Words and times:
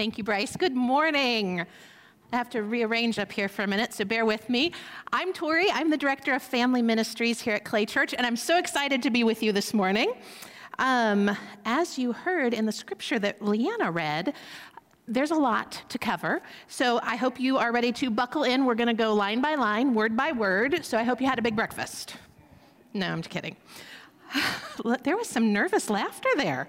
Thank 0.00 0.16
you, 0.16 0.24
Bryce. 0.24 0.56
Good 0.56 0.74
morning. 0.74 1.60
I 1.60 2.36
have 2.36 2.48
to 2.52 2.62
rearrange 2.62 3.18
up 3.18 3.30
here 3.30 3.50
for 3.50 3.64
a 3.64 3.66
minute, 3.66 3.92
so 3.92 4.06
bear 4.06 4.24
with 4.24 4.48
me. 4.48 4.72
I'm 5.12 5.34
Tori. 5.34 5.70
I'm 5.70 5.90
the 5.90 5.98
Director 5.98 6.32
of 6.32 6.42
Family 6.42 6.80
Ministries 6.80 7.38
here 7.38 7.52
at 7.52 7.66
Clay 7.66 7.84
Church, 7.84 8.14
and 8.14 8.26
I'm 8.26 8.34
so 8.34 8.56
excited 8.56 9.02
to 9.02 9.10
be 9.10 9.24
with 9.24 9.42
you 9.42 9.52
this 9.52 9.74
morning. 9.74 10.14
Um, 10.78 11.36
as 11.66 11.98
you 11.98 12.12
heard 12.14 12.54
in 12.54 12.64
the 12.64 12.72
scripture 12.72 13.18
that 13.18 13.44
Leanna 13.44 13.90
read, 13.90 14.32
there's 15.06 15.32
a 15.32 15.34
lot 15.36 15.82
to 15.90 15.98
cover. 15.98 16.40
So 16.66 16.98
I 17.02 17.16
hope 17.16 17.38
you 17.38 17.58
are 17.58 17.70
ready 17.70 17.92
to 17.92 18.08
buckle 18.08 18.44
in. 18.44 18.64
We're 18.64 18.76
going 18.76 18.88
to 18.88 18.94
go 18.94 19.12
line 19.12 19.42
by 19.42 19.54
line, 19.54 19.92
word 19.92 20.16
by 20.16 20.32
word. 20.32 20.82
So 20.82 20.96
I 20.96 21.02
hope 21.02 21.20
you 21.20 21.26
had 21.26 21.38
a 21.38 21.42
big 21.42 21.56
breakfast. 21.56 22.14
No, 22.94 23.06
I'm 23.06 23.20
just 23.20 23.28
kidding. 23.28 23.54
there 25.02 25.18
was 25.18 25.28
some 25.28 25.52
nervous 25.52 25.90
laughter 25.90 26.30
there. 26.38 26.68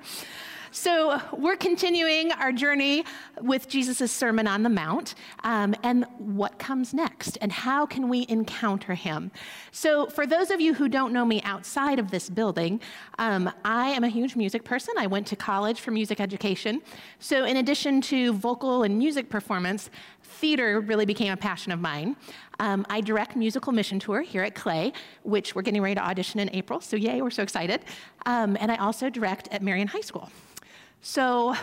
So, 0.74 1.22
we're 1.34 1.58
continuing 1.58 2.32
our 2.32 2.54
journey 2.54 3.04
with 3.42 3.68
Jesus' 3.68 4.10
Sermon 4.10 4.48
on 4.48 4.64
the 4.64 4.70
Mount 4.70 5.16
um, 5.44 5.76
and 5.84 6.06
what 6.18 6.60
comes 6.60 6.94
next 6.94 7.38
and 7.42 7.52
how 7.52 7.86
can 7.86 8.08
we 8.08 8.26
encounter 8.30 8.94
him. 8.94 9.32
So, 9.74 10.06
for 10.06 10.26
those 10.26 10.50
of 10.50 10.62
you 10.62 10.74
who 10.74 10.88
don't 10.88 11.12
know 11.12 11.26
me 11.26 11.42
outside 11.44 12.00
of 12.00 12.10
this 12.10 12.30
building, 12.30 12.80
um, 13.20 13.52
I 13.66 13.90
am 13.90 14.06
a 14.06 14.08
huge 14.08 14.38
music 14.38 14.64
person. 14.64 14.94
I 14.98 15.08
went 15.08 15.28
to 15.28 15.36
college 15.36 15.82
for 15.82 15.92
music 15.92 16.22
education. 16.22 16.82
So, 17.20 17.44
in 17.44 17.58
addition 17.58 18.00
to 18.04 18.32
vocal 18.32 18.84
and 18.84 18.98
music 18.98 19.30
performance, 19.30 19.90
theater 20.24 20.80
really 20.80 21.06
became 21.06 21.34
a 21.34 21.38
passion 21.38 21.74
of 21.74 21.82
mine. 21.82 22.16
Um, 22.62 22.86
I 22.90 23.02
direct 23.02 23.36
musical 23.36 23.74
mission 23.74 24.00
tour 24.00 24.22
here 24.22 24.44
at 24.44 24.56
Clay, 24.56 24.94
which 25.24 25.54
we're 25.54 25.64
getting 25.64 25.82
ready 25.82 25.96
to 25.96 26.02
audition 26.02 26.40
in 26.40 26.50
April. 26.54 26.80
So, 26.80 26.96
yay, 26.96 27.22
we're 27.22 27.30
so 27.30 27.44
excited. 27.44 27.84
Um, 28.26 28.56
and 28.62 28.72
I 28.72 28.78
also 28.78 29.10
direct 29.10 29.50
at 29.50 29.62
Marion 29.62 29.90
High 29.90 30.00
School. 30.00 30.32
So 31.02 31.56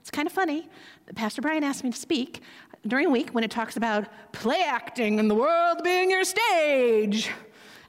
it's 0.00 0.10
kind 0.10 0.26
of 0.26 0.32
funny 0.32 0.68
Pastor 1.14 1.42
Brian 1.42 1.64
asked 1.64 1.82
me 1.82 1.90
to 1.90 1.98
speak 1.98 2.40
during 2.86 3.06
a 3.06 3.10
week 3.10 3.30
when 3.30 3.44
it 3.44 3.50
talks 3.50 3.76
about 3.76 4.06
play 4.32 4.62
acting 4.62 5.18
and 5.18 5.28
the 5.30 5.34
world 5.34 5.82
being 5.82 6.10
your 6.10 6.24
stage 6.24 7.30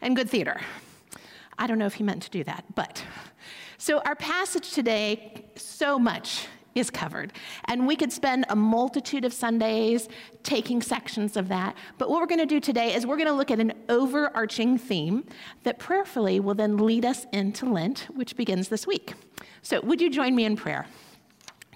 and 0.01 0.15
good 0.15 0.29
theater. 0.29 0.59
I 1.57 1.67
don't 1.67 1.77
know 1.77 1.85
if 1.85 1.93
he 1.93 2.03
meant 2.03 2.23
to 2.23 2.29
do 2.29 2.43
that, 2.45 2.65
but. 2.75 3.03
So, 3.77 3.99
our 3.99 4.15
passage 4.15 4.71
today, 4.71 5.45
so 5.55 5.97
much 5.97 6.47
is 6.75 6.89
covered. 6.89 7.33
And 7.65 7.85
we 7.85 7.95
could 7.95 8.11
spend 8.11 8.45
a 8.49 8.55
multitude 8.55 9.25
of 9.25 9.33
Sundays 9.33 10.07
taking 10.43 10.81
sections 10.81 11.35
of 11.35 11.49
that. 11.49 11.75
But 11.97 12.09
what 12.09 12.21
we're 12.21 12.27
going 12.27 12.39
to 12.39 12.45
do 12.45 12.59
today 12.59 12.93
is 12.93 13.05
we're 13.05 13.17
going 13.17 13.27
to 13.27 13.33
look 13.33 13.51
at 13.51 13.59
an 13.59 13.73
overarching 13.89 14.77
theme 14.77 15.25
that 15.63 15.79
prayerfully 15.79 16.39
will 16.39 16.55
then 16.55 16.77
lead 16.77 17.05
us 17.05 17.25
into 17.33 17.65
Lent, 17.65 18.07
which 18.13 18.35
begins 18.35 18.69
this 18.69 18.87
week. 18.87 19.13
So, 19.63 19.79
would 19.81 20.01
you 20.01 20.09
join 20.09 20.35
me 20.35 20.45
in 20.45 20.55
prayer? 20.55 20.87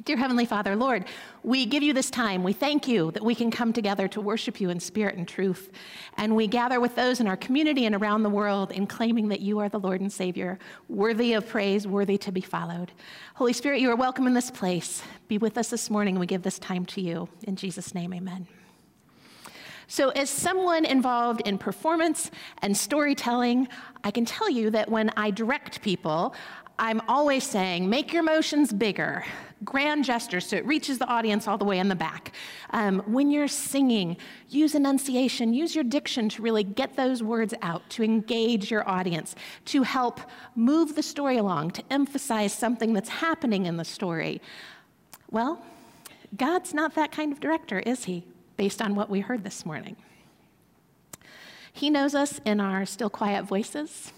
Dear 0.04 0.18
Heavenly 0.18 0.46
Father, 0.46 0.76
Lord, 0.76 1.06
we 1.44 1.66
give 1.66 1.82
you 1.82 1.94
this 1.94 2.10
time. 2.10 2.44
We 2.44 2.52
thank 2.52 2.88
you 2.88 3.12
that 3.12 3.24
we 3.24 3.34
can 3.34 3.50
come 3.50 3.72
together 3.72 4.08
to 4.10 4.20
worship 4.20 4.60
you 4.60 4.70
in 4.70 4.80
spirit 4.80 5.16
and 5.16 5.28
truth. 5.28 5.72
And 6.18 6.36
we 6.36 6.48
gather 6.48 6.80
with 6.80 6.96
those 6.96 7.20
in 7.20 7.28
our 7.28 7.38
community 7.38 7.86
and 7.86 7.96
around 7.96 8.24
the 8.24 8.30
world 8.30 8.72
in 8.72 8.88
claiming 8.88 9.30
that 9.30 9.40
you 9.40 9.60
are 9.60 9.70
the 9.70 9.80
Lord 9.80 10.02
and 10.02 10.12
Savior, 10.12 10.60
worthy 10.90 11.34
of 11.34 11.48
praise, 11.48 11.88
worthy 11.88 12.18
to 12.20 12.32
be 12.32 12.42
followed. 12.42 12.92
Holy 13.36 13.54
Spirit, 13.54 13.80
you 13.80 13.90
are 13.90 13.96
welcome 13.96 14.28
in 14.28 14.34
this 14.34 14.52
place. 14.52 15.02
Be 15.28 15.38
with 15.38 15.58
us 15.58 15.70
this 15.70 15.90
morning. 15.90 16.20
We 16.20 16.28
give 16.28 16.42
this 16.42 16.60
time 16.60 16.86
to 16.88 17.02
you. 17.02 17.30
In 17.44 17.56
Jesus' 17.56 17.96
name, 17.96 18.14
amen. 18.14 18.48
So, 19.88 20.10
as 20.10 20.32
someone 20.32 20.84
involved 20.84 21.42
in 21.42 21.60
performance 21.60 22.32
and 22.64 22.76
storytelling, 22.76 23.68
I 24.04 24.10
can 24.10 24.26
tell 24.26 24.50
you 24.50 24.72
that 24.72 24.90
when 24.90 25.12
I 25.16 25.30
direct 25.30 25.82
people, 25.84 26.34
I'm 26.78 27.02
always 27.08 27.46
saying, 27.46 27.90
make 27.90 28.12
your 28.12 28.24
motions 28.24 28.74
bigger, 28.74 29.24
grand 29.64 30.04
gestures 30.04 30.48
so 30.48 30.58
it 30.58 30.66
reaches 30.66 30.98
the 30.98 31.08
audience 31.08 31.48
all 31.48 31.58
the 31.58 31.64
way 31.64 31.80
in 31.80 31.88
the 31.88 31.96
back. 31.96 32.34
Um, 32.72 33.00
when 33.06 33.32
you're 33.32 33.48
singing, 33.48 34.18
use 34.50 34.76
enunciation, 34.76 35.54
use 35.54 35.74
your 35.74 35.86
diction 35.86 36.28
to 36.30 36.42
really 36.42 36.66
get 36.66 36.98
those 36.98 37.24
words 37.24 37.54
out, 37.62 37.90
to 37.92 38.04
engage 38.04 38.70
your 38.70 38.88
audience, 38.90 39.36
to 39.66 39.84
help 39.84 40.20
move 40.56 40.96
the 40.96 41.04
story 41.04 41.38
along, 41.38 41.72
to 41.72 41.84
emphasize 41.90 42.54
something 42.54 42.92
that's 42.92 43.10
happening 43.10 43.66
in 43.66 43.78
the 43.78 43.86
story. 43.86 44.42
Well, 45.32 45.64
God's 46.36 46.74
not 46.74 46.96
that 46.96 47.14
kind 47.14 47.32
of 47.32 47.40
director, 47.40 47.80
is 47.80 48.04
He, 48.04 48.26
based 48.58 48.82
on 48.82 48.96
what 48.96 49.10
we 49.10 49.22
heard 49.22 49.46
this 49.46 49.66
morning? 49.66 49.96
He 51.72 51.90
knows 51.90 52.16
us 52.16 52.42
in 52.44 52.60
our 52.60 52.86
still 52.86 53.10
quiet 53.10 53.46
voices. 53.46 54.12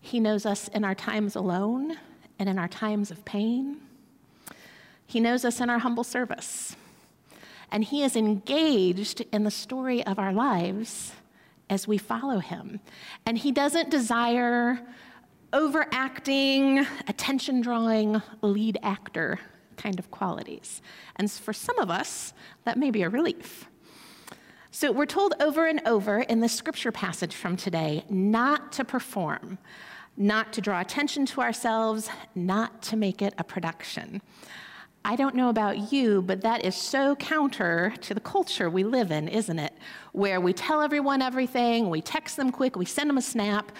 He 0.00 0.20
knows 0.20 0.46
us 0.46 0.68
in 0.68 0.84
our 0.84 0.94
times 0.94 1.36
alone 1.36 1.96
and 2.38 2.48
in 2.48 2.58
our 2.58 2.68
times 2.68 3.10
of 3.10 3.24
pain. 3.24 3.78
He 5.06 5.20
knows 5.20 5.44
us 5.44 5.60
in 5.60 5.68
our 5.68 5.78
humble 5.78 6.04
service. 6.04 6.76
And 7.70 7.84
He 7.84 8.02
is 8.02 8.16
engaged 8.16 9.22
in 9.32 9.44
the 9.44 9.50
story 9.50 10.04
of 10.04 10.18
our 10.18 10.32
lives 10.32 11.12
as 11.68 11.86
we 11.86 11.98
follow 11.98 12.38
Him. 12.38 12.80
And 13.26 13.38
He 13.38 13.52
doesn't 13.52 13.90
desire 13.90 14.80
overacting, 15.52 16.86
attention 17.08 17.60
drawing, 17.60 18.22
lead 18.40 18.78
actor 18.82 19.40
kind 19.76 19.98
of 19.98 20.10
qualities. 20.10 20.82
And 21.16 21.30
for 21.30 21.52
some 21.52 21.78
of 21.78 21.90
us, 21.90 22.32
that 22.64 22.76
may 22.76 22.90
be 22.90 23.02
a 23.02 23.08
relief. 23.08 23.66
So 24.70 24.92
we're 24.92 25.06
told 25.06 25.34
over 25.40 25.66
and 25.66 25.80
over 25.86 26.20
in 26.20 26.40
the 26.40 26.48
scripture 26.48 26.92
passage 26.92 27.34
from 27.34 27.56
today 27.56 28.04
not 28.08 28.72
to 28.72 28.84
perform, 28.84 29.58
not 30.20 30.52
to 30.52 30.60
draw 30.60 30.80
attention 30.80 31.24
to 31.24 31.40
ourselves, 31.40 32.10
not 32.34 32.82
to 32.82 32.96
make 32.96 33.22
it 33.22 33.32
a 33.38 33.42
production. 33.42 34.20
I 35.02 35.16
don't 35.16 35.34
know 35.34 35.48
about 35.48 35.90
you, 35.90 36.20
but 36.20 36.42
that 36.42 36.62
is 36.62 36.76
so 36.76 37.16
counter 37.16 37.94
to 38.02 38.12
the 38.12 38.20
culture 38.20 38.68
we 38.68 38.84
live 38.84 39.10
in, 39.10 39.28
isn't 39.28 39.58
it? 39.58 39.72
Where 40.12 40.38
we 40.38 40.52
tell 40.52 40.82
everyone 40.82 41.22
everything, 41.22 41.88
we 41.88 42.02
text 42.02 42.36
them 42.36 42.52
quick, 42.52 42.76
we 42.76 42.84
send 42.84 43.08
them 43.08 43.16
a 43.16 43.22
snap, 43.22 43.72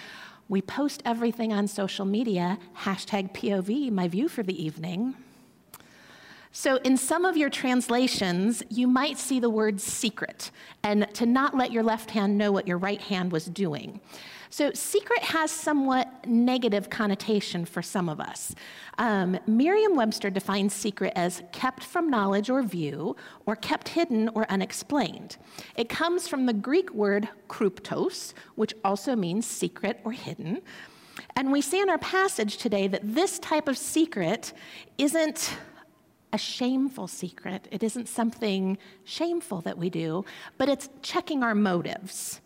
we 0.49 0.63
post 0.63 1.03
everything 1.05 1.53
on 1.53 1.67
social 1.67 2.05
media, 2.05 2.57
hashtag 2.75 3.33
POV, 3.33 3.91
my 3.91 4.07
view 4.07 4.27
for 4.27 4.41
the 4.41 4.63
evening. 4.63 5.13
So, 6.53 6.77
in 6.77 6.97
some 6.97 7.23
of 7.23 7.37
your 7.37 7.49
translations, 7.49 8.61
you 8.67 8.87
might 8.87 9.17
see 9.17 9.39
the 9.39 9.49
word 9.49 9.79
secret 9.79 10.51
and 10.83 11.07
to 11.13 11.25
not 11.25 11.55
let 11.55 11.71
your 11.71 11.83
left 11.83 12.11
hand 12.11 12.37
know 12.37 12.51
what 12.51 12.67
your 12.67 12.77
right 12.77 12.99
hand 12.99 13.31
was 13.31 13.45
doing. 13.45 14.01
So, 14.53 14.69
secret 14.73 15.23
has 15.23 15.49
somewhat 15.49 16.27
negative 16.27 16.89
connotation 16.89 17.63
for 17.63 17.81
some 17.81 18.09
of 18.09 18.19
us. 18.19 18.53
Um, 18.97 19.39
Merriam 19.47 19.95
Webster 19.95 20.29
defines 20.29 20.73
secret 20.73 21.13
as 21.15 21.41
kept 21.53 21.85
from 21.85 22.09
knowledge 22.09 22.49
or 22.49 22.61
view, 22.61 23.15
or 23.45 23.55
kept 23.55 23.87
hidden 23.87 24.29
or 24.35 24.45
unexplained. 24.51 25.37
It 25.77 25.87
comes 25.87 26.27
from 26.27 26.47
the 26.47 26.53
Greek 26.53 26.93
word 26.93 27.29
kryptos, 27.47 28.33
which 28.55 28.73
also 28.83 29.15
means 29.15 29.47
secret 29.47 30.01
or 30.03 30.11
hidden. 30.11 30.61
And 31.37 31.53
we 31.53 31.61
see 31.61 31.79
in 31.79 31.89
our 31.89 31.97
passage 31.97 32.57
today 32.57 32.89
that 32.89 33.03
this 33.05 33.39
type 33.39 33.69
of 33.69 33.77
secret 33.77 34.51
isn't 34.97 35.55
a 36.33 36.37
shameful 36.37 37.07
secret. 37.07 37.69
It 37.71 37.83
isn't 37.83 38.09
something 38.09 38.77
shameful 39.05 39.61
that 39.61 39.77
we 39.77 39.89
do, 39.89 40.25
but 40.57 40.67
it's 40.67 40.89
checking 41.01 41.41
our 41.41 41.55
motives. 41.55 42.41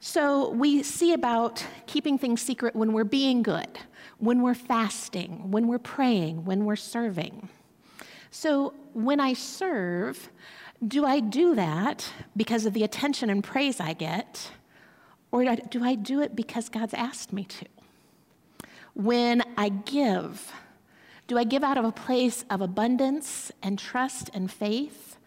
So 0.00 0.50
we 0.50 0.82
see 0.82 1.12
about 1.12 1.64
keeping 1.86 2.18
things 2.18 2.40
secret 2.40 2.76
when 2.76 2.92
we're 2.92 3.04
being 3.04 3.42
good, 3.42 3.78
when 4.18 4.42
we're 4.42 4.54
fasting, 4.54 5.50
when 5.50 5.66
we're 5.66 5.78
praying, 5.78 6.44
when 6.44 6.64
we're 6.64 6.76
serving. 6.76 7.48
So 8.30 8.74
when 8.92 9.18
I 9.18 9.32
serve, 9.32 10.30
do 10.86 11.04
I 11.04 11.18
do 11.18 11.56
that 11.56 12.12
because 12.36 12.64
of 12.64 12.74
the 12.74 12.84
attention 12.84 13.28
and 13.28 13.42
praise 13.42 13.80
I 13.80 13.92
get, 13.92 14.52
or 15.32 15.44
do 15.44 15.84
I 15.84 15.96
do 15.96 16.20
it 16.20 16.36
because 16.36 16.68
God's 16.68 16.94
asked 16.94 17.32
me 17.32 17.44
to? 17.44 17.66
When 18.94 19.42
I 19.56 19.68
give, 19.68 20.52
do 21.26 21.36
I 21.36 21.44
give 21.44 21.64
out 21.64 21.76
of 21.76 21.84
a 21.84 21.92
place 21.92 22.44
of 22.48 22.60
abundance 22.60 23.50
and 23.62 23.78
trust 23.78 24.30
and 24.32 24.50
faith? 24.50 25.17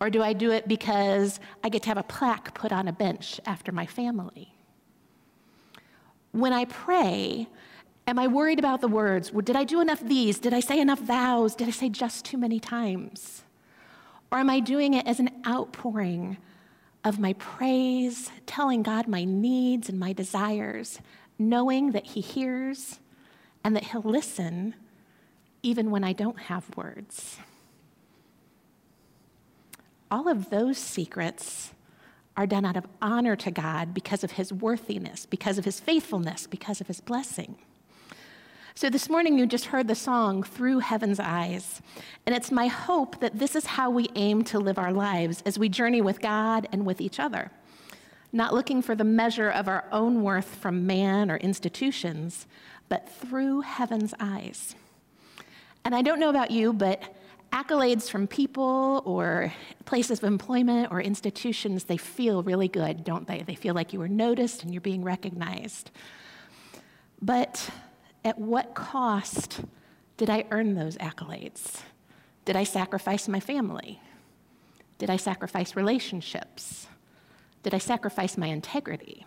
Or 0.00 0.10
do 0.10 0.22
I 0.22 0.32
do 0.32 0.50
it 0.50 0.68
because 0.68 1.40
I 1.64 1.68
get 1.68 1.82
to 1.82 1.88
have 1.88 1.98
a 1.98 2.02
plaque 2.02 2.54
put 2.54 2.72
on 2.72 2.86
a 2.86 2.92
bench 2.92 3.40
after 3.46 3.72
my 3.72 3.86
family? 3.86 4.54
When 6.32 6.52
I 6.52 6.66
pray, 6.66 7.48
am 8.06 8.18
I 8.18 8.26
worried 8.26 8.58
about 8.58 8.82
the 8.82 8.88
words? 8.88 9.30
Did 9.30 9.56
I 9.56 9.64
do 9.64 9.80
enough 9.80 10.00
these? 10.00 10.38
Did 10.38 10.52
I 10.52 10.60
say 10.60 10.80
enough 10.80 11.00
vows? 11.00 11.54
Did 11.54 11.68
I 11.68 11.70
say 11.70 11.88
just 11.88 12.26
too 12.26 12.36
many 12.36 12.60
times? 12.60 13.42
Or 14.30 14.38
am 14.38 14.50
I 14.50 14.60
doing 14.60 14.92
it 14.94 15.06
as 15.06 15.18
an 15.18 15.30
outpouring 15.46 16.36
of 17.04 17.18
my 17.18 17.32
praise, 17.34 18.30
telling 18.44 18.82
God 18.82 19.08
my 19.08 19.24
needs 19.24 19.88
and 19.88 19.98
my 19.98 20.12
desires, 20.12 21.00
knowing 21.38 21.92
that 21.92 22.06
He 22.06 22.20
hears 22.20 22.98
and 23.64 23.74
that 23.76 23.84
He'll 23.84 24.02
listen 24.02 24.74
even 25.62 25.90
when 25.90 26.04
I 26.04 26.12
don't 26.12 26.38
have 26.38 26.76
words? 26.76 27.38
All 30.10 30.28
of 30.28 30.50
those 30.50 30.78
secrets 30.78 31.72
are 32.36 32.46
done 32.46 32.64
out 32.64 32.76
of 32.76 32.86
honor 33.00 33.34
to 33.36 33.50
God 33.50 33.94
because 33.94 34.22
of 34.22 34.32
his 34.32 34.52
worthiness, 34.52 35.26
because 35.26 35.58
of 35.58 35.64
his 35.64 35.80
faithfulness, 35.80 36.46
because 36.46 36.80
of 36.80 36.86
his 36.86 37.00
blessing. 37.00 37.56
So, 38.74 38.90
this 38.90 39.08
morning 39.08 39.38
you 39.38 39.46
just 39.46 39.66
heard 39.66 39.88
the 39.88 39.94
song 39.94 40.42
Through 40.42 40.80
Heaven's 40.80 41.18
Eyes. 41.18 41.80
And 42.26 42.36
it's 42.36 42.52
my 42.52 42.66
hope 42.66 43.20
that 43.20 43.38
this 43.38 43.56
is 43.56 43.64
how 43.64 43.88
we 43.88 44.10
aim 44.16 44.44
to 44.44 44.58
live 44.58 44.78
our 44.78 44.92
lives 44.92 45.42
as 45.46 45.58
we 45.58 45.70
journey 45.70 46.02
with 46.02 46.20
God 46.20 46.68
and 46.72 46.84
with 46.84 47.00
each 47.00 47.18
other. 47.18 47.50
Not 48.34 48.52
looking 48.52 48.82
for 48.82 48.94
the 48.94 49.02
measure 49.02 49.48
of 49.48 49.66
our 49.66 49.86
own 49.90 50.22
worth 50.22 50.56
from 50.56 50.86
man 50.86 51.30
or 51.30 51.38
institutions, 51.38 52.46
but 52.90 53.08
through 53.08 53.62
heaven's 53.62 54.12
eyes. 54.20 54.74
And 55.86 55.94
I 55.94 56.02
don't 56.02 56.20
know 56.20 56.28
about 56.28 56.50
you, 56.50 56.74
but 56.74 57.00
accolades 57.52 58.10
from 58.10 58.26
people 58.26 59.02
or 59.04 59.52
places 59.84 60.18
of 60.18 60.24
employment 60.24 60.90
or 60.90 61.00
institutions, 61.00 61.84
they 61.84 61.96
feel 61.96 62.42
really 62.42 62.68
good, 62.68 63.04
don't 63.04 63.26
they? 63.26 63.42
They 63.42 63.54
feel 63.54 63.74
like 63.74 63.92
you 63.92 63.98
were 63.98 64.08
noticed 64.08 64.62
and 64.62 64.72
you're 64.72 64.80
being 64.80 65.02
recognized. 65.02 65.90
But 67.22 67.70
at 68.24 68.38
what 68.38 68.74
cost 68.74 69.60
did 70.16 70.30
I 70.30 70.44
earn 70.50 70.74
those 70.74 70.96
accolades? 70.96 71.82
Did 72.44 72.56
I 72.56 72.64
sacrifice 72.64 73.28
my 73.28 73.40
family? 73.40 74.00
Did 74.98 75.10
I 75.10 75.16
sacrifice 75.16 75.76
relationships? 75.76 76.86
Did 77.62 77.74
I 77.74 77.78
sacrifice 77.78 78.36
my 78.36 78.46
integrity? 78.46 79.26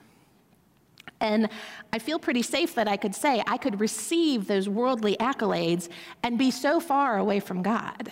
And 1.22 1.50
I 1.92 2.00
feel 2.00 2.18
pretty 2.18 2.42
safe 2.42 2.76
that 2.76 2.88
I 2.88 2.98
could 2.98 3.14
say 3.14 3.44
I 3.46 3.58
could 3.58 3.80
receive 3.80 4.48
those 4.48 4.70
worldly 4.70 5.18
accolades 5.18 5.90
and 6.24 6.38
be 6.38 6.50
so 6.52 6.80
far 6.80 7.18
away 7.18 7.40
from 7.40 7.62
God. 7.62 8.12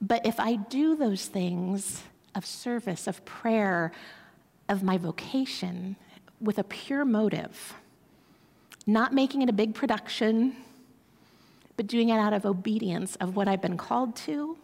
But 0.00 0.24
if 0.24 0.38
I 0.40 0.56
do 0.56 0.96
those 0.96 1.26
things 1.26 2.02
of 2.34 2.46
service, 2.46 3.06
of 3.06 3.24
prayer, 3.24 3.92
of 4.68 4.82
my 4.82 4.98
vocation 4.98 5.96
with 6.40 6.58
a 6.58 6.64
pure 6.64 7.04
motive, 7.04 7.74
not 8.86 9.12
making 9.12 9.42
it 9.42 9.48
a 9.48 9.52
big 9.52 9.74
production, 9.74 10.54
but 11.76 11.86
doing 11.86 12.08
it 12.10 12.18
out 12.18 12.32
of 12.32 12.46
obedience 12.46 13.16
of 13.16 13.36
what 13.36 13.48
I've 13.48 13.62
been 13.62 13.76
called 13.76 14.16
to, 14.16 14.56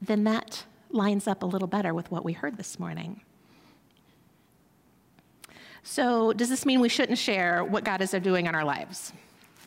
then 0.00 0.24
that 0.24 0.64
lines 0.90 1.26
up 1.26 1.42
a 1.42 1.46
little 1.46 1.68
better 1.68 1.92
with 1.92 2.10
what 2.10 2.24
we 2.24 2.32
heard 2.32 2.56
this 2.56 2.78
morning. 2.78 3.20
So, 5.90 6.34
does 6.34 6.50
this 6.50 6.66
mean 6.66 6.80
we 6.80 6.90
shouldn't 6.90 7.16
share 7.16 7.64
what 7.64 7.82
God 7.82 8.02
is 8.02 8.10
doing 8.10 8.44
in 8.44 8.54
our 8.54 8.62
lives? 8.62 9.14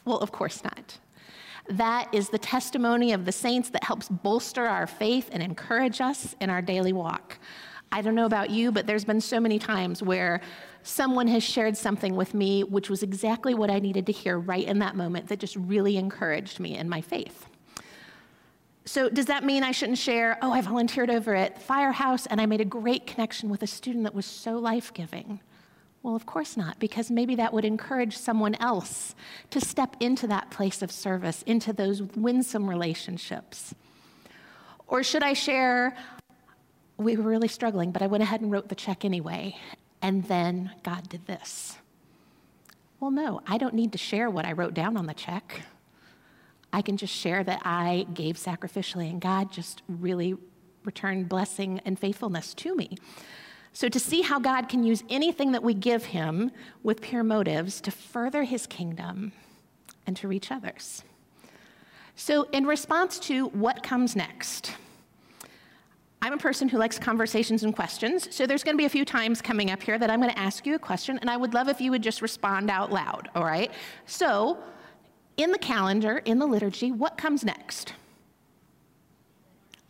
Well, 0.06 0.19
of 0.19 0.31
course 0.31 0.63
not. 0.63 1.00
That 1.68 2.13
is 2.13 2.29
the 2.29 2.38
testimony 2.38 3.12
of 3.12 3.25
the 3.25 3.31
saints 3.31 3.71
that 3.71 3.83
helps 3.83 4.07
bolster 4.07 4.68
our 4.68 4.85
faith 4.85 5.29
and 5.31 5.41
encourage 5.41 6.00
us 6.00 6.35
in 6.39 6.51
our 6.51 6.62
daily 6.62 6.94
walk. 6.94 7.39
I 7.91 8.03
don't 8.03 8.13
know 8.13 8.27
about 8.27 8.51
you, 8.51 8.71
but 8.71 8.85
there's 8.85 9.03
been 9.03 9.19
so 9.19 9.39
many 9.39 9.57
times 9.57 10.03
where 10.03 10.41
someone 10.83 11.27
has 11.27 11.41
shared 11.41 11.75
something 11.75 12.15
with 12.15 12.35
me 12.35 12.63
which 12.63 12.88
was 12.88 13.01
exactly 13.01 13.56
what 13.56 13.71
I 13.71 13.79
needed 13.79 14.06
to 14.06 14.12
hear 14.12 14.38
right 14.38 14.68
in 14.68 14.77
that 14.77 14.95
moment 14.95 15.27
that 15.29 15.39
just 15.39 15.56
really 15.56 15.97
encouraged 15.97 16.59
me 16.59 16.77
in 16.77 16.88
my 16.88 17.01
faith. 17.01 17.47
So, 18.85 19.09
does 19.09 19.25
that 19.25 19.44
mean 19.44 19.63
I 19.63 19.71
shouldn't 19.71 19.97
share? 19.97 20.38
Oh, 20.44 20.51
I 20.51 20.62
volunteered 20.62 21.09
over 21.09 21.33
at 21.33 21.59
Firehouse 21.59 22.27
and 22.27 22.39
I 22.39 22.45
made 22.45 22.62
a 22.62 22.65
great 22.65 23.07
connection 23.07 23.50
with 23.50 23.63
a 23.63 23.68
student 23.68 24.03
that 24.03 24.13
was 24.13 24.27
so 24.27 24.59
life 24.59 24.94
giving. 24.94 25.39
Well, 26.03 26.15
of 26.15 26.25
course 26.25 26.57
not, 26.57 26.80
because 26.80 27.12
maybe 27.12 27.36
that 27.36 27.53
would 27.53 27.65
encourage 27.65 28.18
someone 28.18 28.56
else 28.56 29.13
to 29.51 29.62
step 29.62 29.95
into 30.00 30.25
that 30.27 30.50
place 30.50 30.81
of 30.81 30.92
service, 30.92 31.44
into 31.44 31.74
those 31.74 32.01
winsome 32.01 32.68
relationships. 32.68 33.75
Or 34.88 35.03
should 35.03 35.21
I 35.21 35.33
share, 35.33 35.95
we 36.98 37.15
were 37.18 37.30
really 37.30 37.48
struggling, 37.48 37.92
but 37.92 38.01
I 38.01 38.07
went 38.07 38.24
ahead 38.24 38.42
and 38.42 38.51
wrote 38.51 38.68
the 38.68 38.75
check 38.75 39.06
anyway, 39.06 39.56
and 40.01 40.24
then 40.24 40.71
God 40.83 41.07
did 41.07 41.27
this. 41.27 41.77
Well, 43.00 43.12
no, 43.12 43.42
I 43.47 43.57
don't 43.59 43.75
need 43.75 43.92
to 43.92 43.97
share 43.97 44.30
what 44.30 44.45
I 44.45 44.54
wrote 44.54 44.74
down 44.74 44.97
on 44.97 45.06
the 45.06 45.13
check. 45.13 45.62
I 46.74 46.81
can 46.81 46.97
just 46.97 47.13
share 47.13 47.44
that 47.44 47.62
I 47.63 48.07
gave 48.13 48.38
sacrificially, 48.38 49.09
and 49.09 49.21
God 49.21 49.51
just 49.51 49.83
really 49.88 50.36
returned 50.83 51.30
blessing 51.30 51.80
and 51.86 52.00
faithfulness 52.00 52.56
to 52.56 52.75
me. 52.75 52.97
So, 53.73 53.88
to 53.88 54.00
see 54.00 54.21
how 54.21 54.39
God 54.39 54.68
can 54.68 54.83
use 54.83 55.03
anything 55.09 55.53
that 55.53 55.63
we 55.63 55.73
give 55.73 56.06
Him 56.06 56.51
with 56.83 57.01
pure 57.01 57.23
motives 57.23 57.79
to 57.81 57.91
further 57.91 58.44
His 58.44 58.68
kingdom 58.68 59.31
and 60.06 60.18
to 60.18 60.27
reach 60.27 60.51
others. 60.51 61.03
So, 62.15 62.44
in 62.51 62.65
response 62.65 63.18
to 63.19 63.47
what 63.47 63.81
comes 63.81 64.15
next, 64.15 64.73
I'm 66.21 66.33
a 66.33 66.38
person 66.38 66.69
who 66.69 66.77
likes 66.77 67.00
conversations 67.00 67.63
and 67.63 67.75
questions, 67.75 68.27
so 68.35 68.45
there's 68.45 68.63
going 68.63 68.75
to 68.75 68.77
be 68.77 68.85
a 68.85 68.89
few 68.89 69.06
times 69.06 69.41
coming 69.41 69.71
up 69.71 69.81
here 69.81 69.97
that 69.97 70.12
I'm 70.12 70.19
going 70.19 70.31
to 70.31 70.38
ask 70.38 70.68
you 70.68 70.75
a 70.75 70.79
question, 70.79 71.18
and 71.19 71.29
I 71.29 71.38
would 71.38 71.53
love 71.53 71.68
if 71.68 71.81
you 71.81 71.89
would 71.91 72.03
just 72.03 72.21
respond 72.21 72.69
out 72.69 72.91
loud, 72.91 73.29
all 73.33 73.44
right? 73.44 73.71
So, 74.06 74.59
in 75.38 75.51
the 75.51 75.57
calendar, 75.57 76.19
in 76.19 76.38
the 76.38 76.45
liturgy, 76.45 76.91
what 76.91 77.18
comes 77.18 77.44
next? 77.44 77.94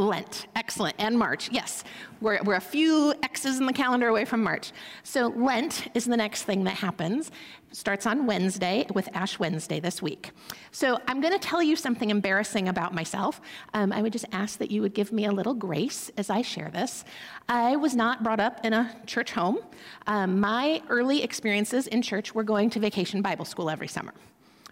Lent. 0.01 0.47
Excellent. 0.55 0.95
And 0.97 1.17
March. 1.17 1.49
Yes. 1.51 1.83
We're, 2.21 2.41
we're 2.43 2.55
a 2.55 2.61
few 2.61 3.13
X's 3.23 3.59
in 3.59 3.65
the 3.65 3.73
calendar 3.73 4.07
away 4.07 4.25
from 4.25 4.43
March. 4.43 4.71
So 5.03 5.27
Lent 5.27 5.87
is 5.93 6.05
the 6.05 6.17
next 6.17 6.43
thing 6.43 6.63
that 6.65 6.75
happens. 6.75 7.31
Starts 7.71 8.05
on 8.05 8.25
Wednesday 8.25 8.85
with 8.93 9.07
Ash 9.15 9.39
Wednesday 9.39 9.79
this 9.79 10.01
week. 10.01 10.31
So 10.71 10.99
I'm 11.07 11.21
going 11.21 11.33
to 11.33 11.39
tell 11.39 11.63
you 11.63 11.75
something 11.75 12.09
embarrassing 12.09 12.67
about 12.67 12.93
myself. 12.93 13.39
Um, 13.73 13.93
I 13.93 14.01
would 14.01 14.11
just 14.11 14.25
ask 14.31 14.59
that 14.59 14.71
you 14.71 14.81
would 14.81 14.93
give 14.93 15.11
me 15.11 15.25
a 15.25 15.31
little 15.31 15.53
grace 15.53 16.11
as 16.17 16.29
I 16.29 16.41
share 16.41 16.69
this. 16.69 17.05
I 17.47 17.75
was 17.75 17.95
not 17.95 18.23
brought 18.23 18.39
up 18.39 18.65
in 18.65 18.73
a 18.73 18.95
church 19.05 19.31
home. 19.31 19.59
Um, 20.07 20.39
my 20.39 20.81
early 20.89 21.23
experiences 21.23 21.87
in 21.87 22.01
church 22.01 22.35
were 22.35 22.43
going 22.43 22.69
to 22.71 22.79
vacation 22.79 23.21
Bible 23.21 23.45
school 23.45 23.69
every 23.69 23.87
summer. 23.87 24.13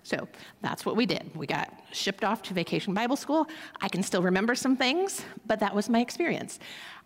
So 0.09 0.27
that's 0.61 0.87
what 0.87 0.95
we 0.95 1.05
did. 1.05 1.29
We 1.35 1.45
got 1.45 1.71
shipped 1.91 2.23
off 2.23 2.41
to 2.43 2.53
vacation 2.55 2.95
Bible 2.95 3.15
school. 3.15 3.47
I 3.79 3.87
can 3.87 4.01
still 4.01 4.23
remember 4.23 4.55
some 4.55 4.75
things, 4.75 5.23
but 5.45 5.59
that 5.59 5.75
was 5.75 5.87
my 5.87 5.99
experience. 5.99 6.57